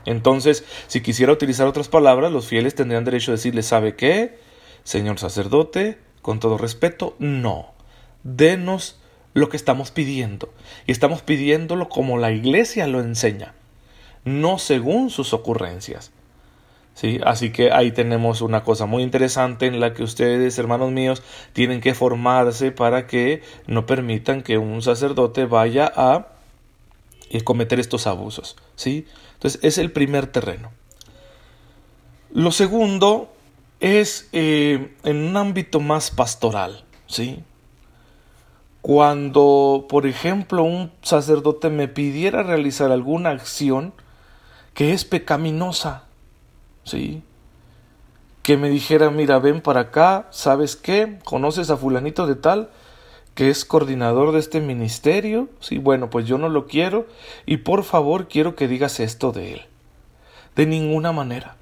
Entonces, 0.06 0.64
si 0.88 1.02
quisiera 1.02 1.32
utilizar 1.32 1.68
otras 1.68 1.90
palabras, 1.90 2.32
los 2.32 2.48
fieles 2.48 2.74
tendrían 2.74 3.06
derecho 3.06 3.32
a 3.32 3.36
decirle, 3.36 3.62
¿sabe 3.62 3.96
qué? 3.96 4.40
Señor 4.84 5.20
sacerdote, 5.20 6.00
con 6.22 6.40
todo 6.40 6.58
respeto, 6.58 7.16
no. 7.20 7.74
Denos 8.24 9.00
lo 9.40 9.50
que 9.50 9.58
estamos 9.58 9.92
pidiendo. 9.92 10.54
Y 10.86 10.92
estamos 10.92 11.22
pidiéndolo 11.22 11.90
como 11.90 12.18
la 12.18 12.32
Iglesia 12.32 12.88
lo 12.88 13.00
enseña, 13.00 13.54
no 14.26 14.60
según 14.60 15.10
sus 15.10 15.34
ocurrencias. 15.34 16.12
¿Sí? 16.94 17.22
Así 17.24 17.52
que 17.52 17.72
ahí 17.72 17.94
tenemos 17.94 18.42
una 18.42 18.64
cosa 18.64 18.86
muy 18.86 19.04
interesante 19.04 19.68
en 19.68 19.80
la 19.80 19.94
que 19.94 20.04
ustedes, 20.04 20.58
hermanos 20.60 20.92
míos, 20.92 21.24
tienen 21.54 21.80
que 21.80 21.94
formarse 21.94 22.72
para 22.72 23.08
que 23.08 23.42
no 23.68 23.86
permitan 23.86 24.44
que 24.44 24.58
un 24.58 24.82
sacerdote 24.82 25.46
vaya 25.46 25.90
a 25.96 26.28
eh, 27.30 27.42
cometer 27.42 27.80
estos 27.80 28.06
abusos. 28.06 28.58
¿sí? 28.76 29.08
Entonces, 29.36 29.62
es 29.64 29.78
el 29.78 29.94
primer 29.94 30.28
terreno. 30.28 30.72
Lo 32.32 32.52
segundo 32.52 33.32
es 33.80 34.28
eh, 34.34 34.94
en 35.04 35.18
un 35.18 35.38
ámbito 35.38 35.80
más 35.80 36.12
pastoral, 36.12 36.84
¿sí? 37.08 37.44
Cuando, 38.82 39.86
por 39.90 40.06
ejemplo, 40.06 40.64
un 40.64 40.92
sacerdote 41.02 41.70
me 41.70 41.88
pidiera 41.88 42.44
realizar 42.44 42.92
alguna 42.92 43.32
acción 43.32 43.94
que 44.74 44.94
es 44.94 45.04
pecaminosa, 45.04 46.04
¿sí? 46.84 47.22
Que 48.42 48.56
me 48.56 48.70
dijera, 48.70 49.10
mira, 49.10 49.40
ven 49.40 49.62
para 49.62 49.82
acá, 49.82 50.28
¿sabes 50.32 50.76
qué? 50.76 51.20
¿Conoces 51.26 51.70
a 51.70 51.78
fulanito 51.78 52.26
de 52.26 52.36
tal? 52.36 52.70
que 53.40 53.50
es 53.50 53.64
coordinador 53.64 54.34
de 54.34 54.40
este 54.40 54.60
ministerio, 54.60 55.48
sí, 55.62 55.78
bueno, 55.78 56.10
pues 56.10 56.26
yo 56.26 56.38
no 56.38 56.50
lo 56.50 56.68
quiero 56.68 57.08
y 57.46 57.56
por 57.56 57.86
favor 57.86 58.28
quiero 58.28 58.54
que 58.54 58.68
digas 58.68 59.00
esto 59.00 59.32
de 59.32 59.54
él. 59.54 59.62
De 60.58 60.66
ninguna 60.66 61.14
manera. 61.14 61.56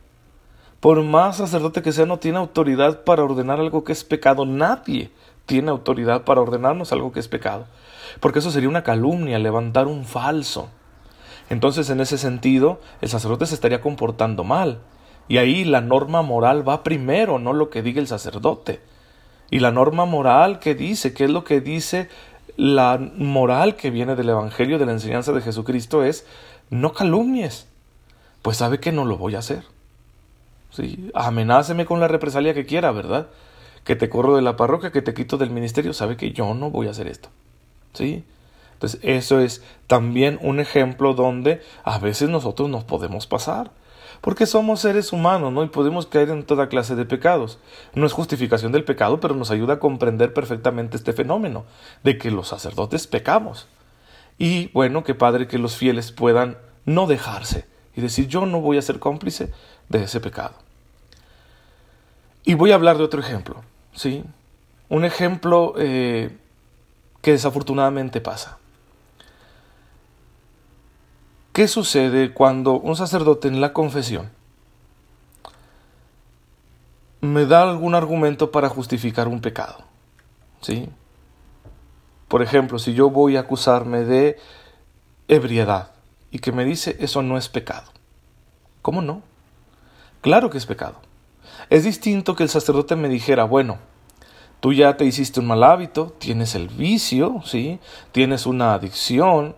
Por 0.79 1.03
más 1.03 1.38
sacerdote 1.38 1.83
que 1.83 1.91
sea, 1.91 2.07
no 2.07 2.17
tiene 2.17 2.39
autoridad 2.39 3.03
para 3.03 3.24
ordenar 3.24 3.59
algo 3.59 3.83
que 3.83 3.93
es 3.93 4.03
pecado. 4.03 4.43
Nadie 4.47 5.12
tiene 5.48 5.72
autoridad 5.72 6.24
para 6.25 6.42
ordenarnos 6.42 6.92
algo 6.92 7.12
que 7.12 7.20
es 7.20 7.27
pecado. 7.27 7.66
Porque 8.20 8.39
eso 8.39 8.51
sería 8.51 8.70
una 8.70 8.84
calumnia, 8.84 9.39
levantar 9.39 9.88
un 9.88 10.06
falso. 10.06 10.70
Entonces, 11.50 11.89
en 11.89 12.01
ese 12.01 12.20
sentido, 12.20 12.80
el 13.01 13.10
sacerdote 13.10 13.48
se 13.48 13.56
estaría 13.56 13.82
comportando 13.82 14.44
mal. 14.44 14.80
Y 15.27 15.38
ahí 15.38 15.63
la 15.63 15.82
norma 15.82 16.22
moral 16.22 16.68
va 16.68 16.84
primero, 16.84 17.39
no 17.39 17.54
lo 17.54 17.70
que 17.70 17.82
diga 17.82 18.00
el 18.00 18.08
sacerdote. 18.08 18.82
Y 19.50 19.60
la 19.60 19.72
norma 19.72 20.06
moral 20.06 20.60
que 20.60 20.75
dice, 20.75 21.13
¿qué 21.13 21.24
es 21.24 21.32
lo 21.32 21.44
que 21.44 21.62
dice 21.62 22.10
la 22.58 22.98
moral 22.98 23.75
que 23.75 23.89
viene 23.89 24.16
del 24.16 24.30
Evangelio, 24.30 24.77
de 24.77 24.86
la 24.86 24.92
enseñanza 24.92 25.32
de 25.32 25.42
Jesucristo? 25.42 26.04
Es 26.04 26.25
no 26.70 26.94
calumnies. 26.94 27.68
Pues 28.42 28.58
sabe 28.58 28.80
que 28.80 28.92
no 28.92 29.06
lo 29.06 29.18
voy 29.18 29.36
a 29.36 29.39
hacer. 29.39 29.63
¿Sí? 30.72 31.10
Amenáceme 31.13 31.86
con 31.86 32.01
la 32.01 32.10
represalia 32.10 32.54
que 32.54 32.66
quiera, 32.66 32.92
¿verdad? 32.92 33.27
Que 33.88 33.96
te 33.96 34.10
corro 34.10 34.36
de 34.36 34.44
la 34.44 34.56
parroquia, 34.56 34.91
que 34.91 35.01
te 35.01 35.15
quito 35.15 35.38
del 35.38 35.50
ministerio, 35.50 35.94
sabe 35.94 36.15
que 36.15 36.32
yo 36.32 36.53
no 36.53 36.70
voy 36.70 36.88
a 36.88 36.91
hacer 36.91 37.08
esto. 37.08 37.29
¿Sí? 37.94 38.24
Entonces, 38.74 39.00
eso 39.01 39.39
es 39.39 39.63
también 39.88 40.38
un 40.44 40.60
ejemplo 40.60 41.15
donde 41.15 41.62
a 41.84 41.98
veces 41.98 42.29
nosotros 42.29 42.70
nos 42.70 42.84
podemos 42.84 43.25
pasar 43.25 43.72
porque 44.22 44.46
somos 44.46 44.79
seres 44.82 45.13
humanos, 45.13 45.53
¿no? 45.53 45.63
Y 45.63 45.67
podemos 45.67 46.08
caer 46.08 46.29
en 46.29 46.44
toda 46.44 46.70
clase 46.70 46.96
de 46.96 47.06
pecados. 47.06 47.60
No 47.94 48.06
es 48.06 48.13
justificación 48.13 48.72
del 48.72 48.84
pecado, 48.84 49.20
pero 49.20 49.36
nos 49.36 49.51
ayuda 49.51 49.75
a 49.75 49.79
comprender 49.79 50.34
perfectamente 50.34 50.98
este 50.98 51.13
fenómeno 51.13 51.65
de 52.03 52.17
que 52.17 52.32
los 52.32 52.48
sacerdotes 52.48 53.08
pecamos. 53.08 53.67
Y 54.38 54.67
bueno, 54.70 55.03
que 55.03 55.15
padre 55.15 55.48
que 55.48 55.58
los 55.58 55.75
fieles 55.75 56.12
puedan 56.12 56.58
no 56.86 57.08
dejarse 57.08 57.65
y 57.96 58.01
decir 58.01 58.27
yo 58.27 58.46
no 58.46 58.62
voy 58.62 58.77
a 58.77 58.82
ser 58.82 59.00
cómplice 59.00 59.51
de 59.89 60.03
ese 60.03 60.20
pecado. 60.20 60.56
Y 62.44 62.53
voy 62.53 62.72
a 62.72 62.75
hablar 62.75 62.98
de 62.98 63.03
otro 63.03 63.20
ejemplo, 63.20 63.63
¿sí? 63.98 64.24
Un 64.89 65.04
ejemplo 65.04 65.74
eh, 65.77 66.38
que 67.22 67.32
desafortunadamente 67.32 68.22
pasa. 68.22 68.58
¿Qué 71.51 71.68
sucede 71.68 72.34
cuando 72.34 72.74
un 72.74 72.96
sacerdote 72.96 73.48
en 73.48 73.60
la 73.60 73.74
confesión 73.74 74.30
me 77.20 77.46
da 77.48 77.63
algún 77.63 77.96
argumento 77.96 78.51
para 78.51 78.70
justificar 78.70 79.27
un 79.27 79.42
pecado? 79.42 79.80
¿Sí? 80.62 80.88
Por 82.27 82.44
ejemplo, 82.44 82.77
si 82.77 82.94
yo 82.94 83.10
voy 83.10 83.36
a 83.36 83.42
acusarme 83.42 84.04
de 84.04 84.38
ebriedad 85.27 85.92
y 86.30 86.39
que 86.39 86.51
me 86.51 86.63
dice 86.63 86.96
eso 87.00 87.24
no 87.24 87.38
es 87.38 87.50
pecado. 87.50 87.92
¿Cómo 88.84 89.01
no? 89.01 89.24
Claro 90.22 90.51
que 90.51 90.60
es 90.60 90.66
pecado. 90.68 91.06
Es 91.69 91.83
distinto 91.83 92.36
que 92.36 92.43
el 92.43 92.50
sacerdote 92.50 92.95
me 92.95 93.09
dijera, 93.09 93.43
bueno, 93.43 93.77
tú 94.59 94.74
ya 94.74 94.97
te 94.97 95.05
hiciste 95.05 95.39
un 95.39 95.47
mal 95.47 95.63
hábito, 95.63 96.15
tienes 96.17 96.55
el 96.55 96.69
vicio, 96.69 97.41
¿sí? 97.43 97.79
Tienes 98.12 98.45
una 98.45 98.74
adicción, 98.74 99.55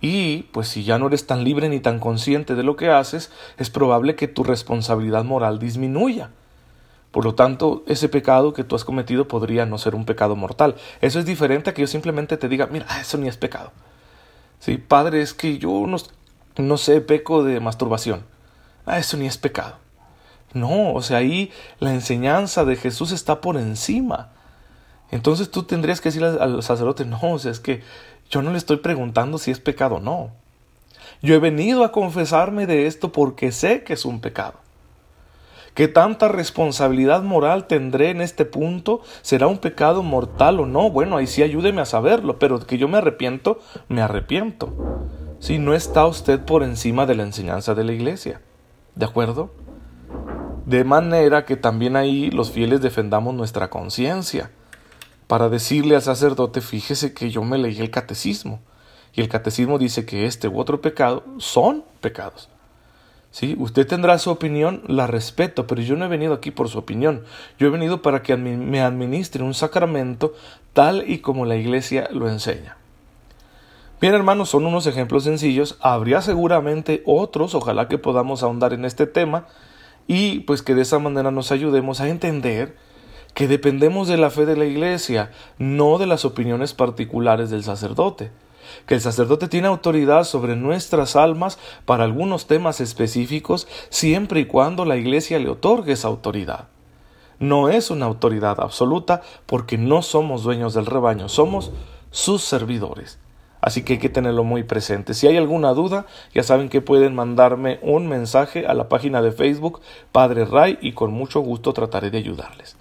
y 0.00 0.44
pues 0.52 0.68
si 0.68 0.84
ya 0.84 0.98
no 0.98 1.08
eres 1.08 1.26
tan 1.26 1.42
libre 1.42 1.68
ni 1.68 1.80
tan 1.80 1.98
consciente 1.98 2.54
de 2.54 2.62
lo 2.62 2.76
que 2.76 2.90
haces, 2.90 3.32
es 3.56 3.70
probable 3.70 4.14
que 4.14 4.28
tu 4.28 4.44
responsabilidad 4.44 5.24
moral 5.24 5.58
disminuya. 5.58 6.30
Por 7.10 7.24
lo 7.24 7.34
tanto, 7.34 7.82
ese 7.86 8.08
pecado 8.08 8.52
que 8.52 8.64
tú 8.64 8.76
has 8.76 8.84
cometido 8.84 9.26
podría 9.26 9.66
no 9.66 9.78
ser 9.78 9.94
un 9.94 10.04
pecado 10.04 10.36
mortal. 10.36 10.76
Eso 11.00 11.18
es 11.18 11.26
diferente 11.26 11.70
a 11.70 11.74
que 11.74 11.80
yo 11.80 11.86
simplemente 11.88 12.36
te 12.36 12.48
diga, 12.48 12.68
mira, 12.70 12.86
eso 13.00 13.18
ni 13.18 13.28
es 13.28 13.36
pecado. 13.36 13.72
Sí, 14.60 14.76
padre, 14.76 15.22
es 15.22 15.34
que 15.34 15.58
yo 15.58 15.86
no, 15.86 15.96
no 16.58 16.76
sé, 16.76 17.00
peco 17.00 17.42
de 17.42 17.60
masturbación. 17.60 18.24
Ah, 18.86 18.98
eso 18.98 19.16
ni 19.16 19.26
es 19.26 19.38
pecado. 19.38 19.76
No, 20.54 20.94
o 20.94 21.02
sea, 21.02 21.18
ahí 21.18 21.50
la 21.78 21.92
enseñanza 21.92 22.64
de 22.64 22.76
Jesús 22.76 23.12
está 23.12 23.40
por 23.40 23.56
encima. 23.56 24.30
Entonces 25.10 25.50
tú 25.50 25.62
tendrías 25.62 26.00
que 26.00 26.08
decirle 26.08 26.38
al 26.40 26.62
sacerdote, 26.62 27.04
no, 27.04 27.18
o 27.22 27.38
sea, 27.38 27.50
es 27.50 27.60
que 27.60 27.82
yo 28.30 28.42
no 28.42 28.50
le 28.50 28.58
estoy 28.58 28.78
preguntando 28.78 29.38
si 29.38 29.50
es 29.50 29.60
pecado 29.60 29.96
o 29.96 30.00
no. 30.00 30.30
Yo 31.22 31.34
he 31.34 31.38
venido 31.38 31.84
a 31.84 31.92
confesarme 31.92 32.66
de 32.66 32.86
esto 32.86 33.10
porque 33.12 33.52
sé 33.52 33.82
que 33.82 33.94
es 33.94 34.04
un 34.04 34.20
pecado. 34.20 34.54
¿Qué 35.74 35.86
tanta 35.86 36.28
responsabilidad 36.28 37.22
moral 37.22 37.66
tendré 37.66 38.10
en 38.10 38.20
este 38.20 38.44
punto? 38.44 39.00
¿Será 39.22 39.46
un 39.46 39.58
pecado 39.58 40.02
mortal 40.02 40.60
o 40.60 40.66
no? 40.66 40.90
Bueno, 40.90 41.16
ahí 41.16 41.26
sí 41.26 41.42
ayúdeme 41.42 41.80
a 41.80 41.84
saberlo, 41.84 42.38
pero 42.38 42.58
que 42.66 42.78
yo 42.78 42.88
me 42.88 42.98
arrepiento, 42.98 43.60
me 43.88 44.02
arrepiento. 44.02 44.72
Si 45.38 45.58
no 45.58 45.74
está 45.74 46.04
usted 46.06 46.40
por 46.40 46.64
encima 46.64 47.06
de 47.06 47.14
la 47.14 47.22
enseñanza 47.22 47.76
de 47.76 47.84
la 47.84 47.92
iglesia. 47.92 48.40
¿De 48.96 49.04
acuerdo? 49.04 49.52
De 50.68 50.84
manera 50.84 51.46
que 51.46 51.56
también 51.56 51.96
ahí 51.96 52.30
los 52.30 52.50
fieles 52.50 52.82
defendamos 52.82 53.34
nuestra 53.34 53.70
conciencia. 53.70 54.50
Para 55.26 55.48
decirle 55.48 55.94
al 55.94 56.02
sacerdote, 56.02 56.60
fíjese 56.60 57.14
que 57.14 57.30
yo 57.30 57.42
me 57.42 57.56
leí 57.56 57.80
el 57.80 57.90
catecismo. 57.90 58.60
Y 59.14 59.22
el 59.22 59.30
catecismo 59.30 59.78
dice 59.78 60.04
que 60.04 60.26
este 60.26 60.46
u 60.46 60.60
otro 60.60 60.82
pecado 60.82 61.24
son 61.38 61.84
pecados. 62.02 62.50
¿Sí? 63.30 63.56
Usted 63.58 63.86
tendrá 63.86 64.18
su 64.18 64.28
opinión, 64.30 64.82
la 64.86 65.06
respeto, 65.06 65.66
pero 65.66 65.80
yo 65.80 65.96
no 65.96 66.04
he 66.04 66.08
venido 66.08 66.34
aquí 66.34 66.50
por 66.50 66.68
su 66.68 66.76
opinión. 66.76 67.24
Yo 67.58 67.68
he 67.68 67.70
venido 67.70 68.02
para 68.02 68.22
que 68.22 68.36
me 68.36 68.82
administre 68.82 69.42
un 69.42 69.54
sacramento 69.54 70.34
tal 70.74 71.08
y 71.08 71.20
como 71.20 71.46
la 71.46 71.56
Iglesia 71.56 72.10
lo 72.12 72.28
enseña. 72.28 72.76
Bien, 74.02 74.12
hermanos, 74.12 74.50
son 74.50 74.66
unos 74.66 74.86
ejemplos 74.86 75.24
sencillos. 75.24 75.78
Habría 75.80 76.20
seguramente 76.20 77.02
otros, 77.06 77.54
ojalá 77.54 77.88
que 77.88 77.96
podamos 77.96 78.42
ahondar 78.42 78.74
en 78.74 78.84
este 78.84 79.06
tema 79.06 79.46
y 80.08 80.40
pues 80.40 80.62
que 80.62 80.74
de 80.74 80.82
esa 80.82 80.98
manera 80.98 81.30
nos 81.30 81.52
ayudemos 81.52 82.00
a 82.00 82.08
entender 82.08 82.76
que 83.34 83.46
dependemos 83.46 84.08
de 84.08 84.16
la 84.16 84.30
fe 84.30 84.46
de 84.46 84.56
la 84.56 84.64
Iglesia, 84.64 85.30
no 85.58 85.98
de 85.98 86.06
las 86.06 86.24
opiniones 86.24 86.74
particulares 86.74 87.50
del 87.50 87.62
sacerdote 87.62 88.32
que 88.86 88.94
el 88.94 89.00
sacerdote 89.00 89.48
tiene 89.48 89.68
autoridad 89.68 90.24
sobre 90.24 90.56
nuestras 90.56 91.16
almas 91.16 91.58
para 91.84 92.04
algunos 92.04 92.46
temas 92.46 92.80
específicos 92.80 93.66
siempre 93.90 94.40
y 94.40 94.44
cuando 94.46 94.84
la 94.84 94.96
Iglesia 94.96 95.38
le 95.38 95.48
otorgue 95.48 95.92
esa 95.92 96.08
autoridad. 96.08 96.68
No 97.38 97.68
es 97.68 97.90
una 97.90 98.06
autoridad 98.06 98.60
absoluta 98.60 99.22
porque 99.46 99.78
no 99.78 100.02
somos 100.02 100.42
dueños 100.42 100.74
del 100.74 100.86
rebaño, 100.86 101.28
somos 101.28 101.70
sus 102.10 102.42
servidores. 102.42 103.18
Así 103.68 103.82
que 103.82 103.92
hay 103.92 103.98
que 103.98 104.08
tenerlo 104.08 104.44
muy 104.44 104.62
presente. 104.62 105.12
Si 105.12 105.26
hay 105.26 105.36
alguna 105.36 105.74
duda, 105.74 106.06
ya 106.32 106.42
saben 106.42 106.70
que 106.70 106.80
pueden 106.80 107.14
mandarme 107.14 107.78
un 107.82 108.06
mensaje 108.06 108.66
a 108.66 108.72
la 108.72 108.88
página 108.88 109.20
de 109.20 109.30
Facebook 109.30 109.82
Padre 110.10 110.46
Ray 110.46 110.78
y 110.80 110.92
con 110.92 111.12
mucho 111.12 111.40
gusto 111.40 111.74
trataré 111.74 112.10
de 112.10 112.16
ayudarles. 112.16 112.78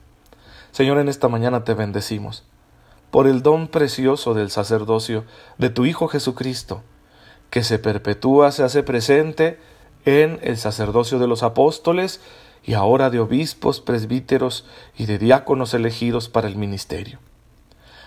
Señor, 0.71 0.97
en 0.99 1.09
esta 1.09 1.27
mañana 1.27 1.65
te 1.65 1.73
bendecimos 1.73 2.45
por 3.11 3.27
el 3.27 3.41
don 3.41 3.67
precioso 3.67 4.33
del 4.33 4.49
sacerdocio 4.49 5.25
de 5.57 5.69
tu 5.69 5.83
Hijo 5.85 6.07
Jesucristo, 6.07 6.83
que 7.49 7.65
se 7.65 7.79
perpetúa, 7.79 8.53
se 8.53 8.63
hace 8.63 8.81
presente 8.81 9.59
en 10.05 10.39
el 10.41 10.55
sacerdocio 10.55 11.19
de 11.19 11.27
los 11.27 11.43
apóstoles 11.43 12.21
y 12.63 12.75
ahora 12.75 13.09
de 13.09 13.19
obispos, 13.19 13.81
presbíteros 13.81 14.65
y 14.97 15.05
de 15.05 15.17
diáconos 15.17 15.73
elegidos 15.73 16.29
para 16.29 16.47
el 16.47 16.55
ministerio. 16.55 17.19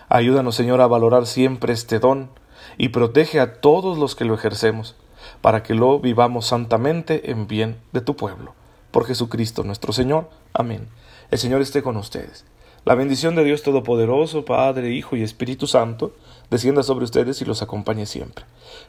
Ayúdanos, 0.08 0.54
Señor, 0.54 0.80
a 0.80 0.86
valorar 0.86 1.26
siempre 1.26 1.74
este 1.74 1.98
don 1.98 2.30
y 2.78 2.88
protege 2.88 3.40
a 3.40 3.60
todos 3.60 3.98
los 3.98 4.14
que 4.14 4.24
lo 4.24 4.34
ejercemos, 4.34 4.96
para 5.40 5.62
que 5.62 5.74
lo 5.74 5.98
vivamos 6.00 6.46
santamente 6.46 7.30
en 7.30 7.46
bien 7.46 7.76
de 7.92 8.00
tu 8.00 8.16
pueblo. 8.16 8.54
Por 8.90 9.06
Jesucristo 9.06 9.62
nuestro 9.62 9.92
Señor. 9.92 10.28
Amén. 10.52 10.88
El 11.30 11.38
Señor 11.38 11.62
esté 11.62 11.82
con 11.82 11.96
ustedes. 11.96 12.44
La 12.86 12.94
bendición 12.94 13.34
de 13.34 13.44
Dios 13.44 13.62
Todopoderoso, 13.62 14.46
Padre, 14.46 14.90
Hijo 14.90 15.14
y 15.14 15.22
Espíritu 15.22 15.66
Santo, 15.66 16.12
descienda 16.50 16.82
sobre 16.82 17.04
ustedes 17.04 17.42
y 17.42 17.44
los 17.44 17.60
acompañe 17.60 18.06
siempre. 18.06 18.46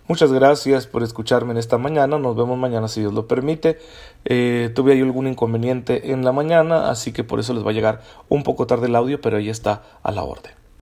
Muchas 0.08 0.32
gracias 0.32 0.88
por 0.88 1.04
escucharme 1.04 1.52
en 1.52 1.58
esta 1.58 1.78
mañana. 1.78 2.18
Nos 2.18 2.38
vemos 2.38 2.58
mañana 2.58 2.88
si 2.88 3.02
Dios 3.02 3.14
lo 3.14 3.28
permite. 3.28 3.80
Eh, 4.24 4.72
tuve 4.74 4.94
ahí 4.94 5.02
algún 5.02 5.28
inconveniente 5.28 6.14
en 6.14 6.24
la 6.24 6.32
mañana, 6.32 6.90
así 6.90 7.12
que 7.12 7.26
por 7.26 7.42
eso 7.42 7.54
les 7.54 7.66
va 7.66 7.72
a 7.72 7.74
llegar 7.74 8.02
un 8.30 8.44
poco 8.44 8.66
tarde 8.66 8.88
el 8.88 8.96
audio, 8.96 9.20
pero 9.20 9.38
ahí 9.38 9.50
está 9.50 9.84
a 10.04 10.12
la 10.14 10.24
orden. 10.24 10.61